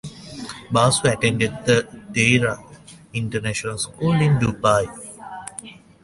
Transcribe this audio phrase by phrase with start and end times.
[0.71, 2.57] Basu attended the Deira
[3.13, 4.87] International School in Dubai.